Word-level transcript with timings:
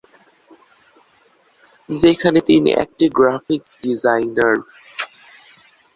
যেখানে 1.89 2.39
তিনি 2.41 2.69
একজন 2.83 3.09
গ্রাফিক 3.17 3.61
ডিজাইনার। 3.83 4.55